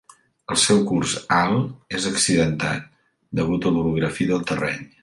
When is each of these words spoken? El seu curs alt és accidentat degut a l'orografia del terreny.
El 0.53 0.57
seu 0.61 0.79
curs 0.91 1.13
alt 1.41 1.95
és 1.99 2.09
accidentat 2.13 2.91
degut 3.43 3.71
a 3.73 3.77
l'orografia 3.79 4.35
del 4.35 4.49
terreny. 4.55 4.87